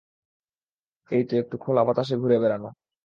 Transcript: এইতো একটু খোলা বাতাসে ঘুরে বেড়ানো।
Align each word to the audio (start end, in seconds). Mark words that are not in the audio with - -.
এইতো 1.11 1.33
একটু 1.37 1.55
খোলা 1.57 1.81
বাতাসে 1.83 2.15
ঘুরে 2.17 2.37
বেড়ানো। 2.41 2.69